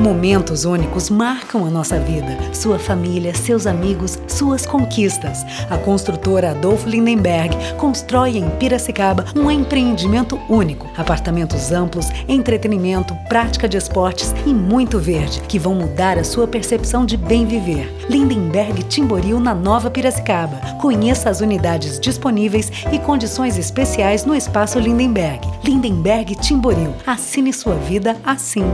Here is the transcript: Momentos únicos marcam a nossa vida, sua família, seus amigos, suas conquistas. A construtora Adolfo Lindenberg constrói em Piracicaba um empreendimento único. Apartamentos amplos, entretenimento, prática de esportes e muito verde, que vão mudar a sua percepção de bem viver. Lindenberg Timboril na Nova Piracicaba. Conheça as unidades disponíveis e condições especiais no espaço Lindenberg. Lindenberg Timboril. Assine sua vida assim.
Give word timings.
Momentos 0.00 0.64
únicos 0.64 1.08
marcam 1.08 1.64
a 1.64 1.70
nossa 1.70 2.00
vida, 2.00 2.36
sua 2.52 2.80
família, 2.80 3.32
seus 3.32 3.64
amigos, 3.64 4.18
suas 4.26 4.66
conquistas. 4.66 5.44
A 5.70 5.78
construtora 5.78 6.50
Adolfo 6.50 6.88
Lindenberg 6.88 7.56
constrói 7.78 8.36
em 8.36 8.50
Piracicaba 8.58 9.24
um 9.36 9.48
empreendimento 9.48 10.36
único. 10.48 10.90
Apartamentos 10.96 11.70
amplos, 11.70 12.08
entretenimento, 12.26 13.14
prática 13.28 13.68
de 13.68 13.76
esportes 13.76 14.34
e 14.44 14.52
muito 14.52 14.98
verde, 14.98 15.40
que 15.42 15.60
vão 15.60 15.76
mudar 15.76 16.18
a 16.18 16.24
sua 16.24 16.48
percepção 16.48 17.06
de 17.06 17.16
bem 17.16 17.46
viver. 17.46 17.94
Lindenberg 18.10 18.82
Timboril 18.82 19.38
na 19.38 19.54
Nova 19.54 19.92
Piracicaba. 19.92 20.56
Conheça 20.82 21.30
as 21.30 21.40
unidades 21.40 22.00
disponíveis 22.00 22.68
e 22.92 22.98
condições 22.98 23.56
especiais 23.56 24.24
no 24.24 24.34
espaço 24.34 24.78
Lindenberg. 24.80 25.46
Lindenberg 25.62 26.34
Timboril. 26.34 26.92
Assine 27.06 27.52
sua 27.52 27.76
vida 27.76 28.16
assim. 28.24 28.64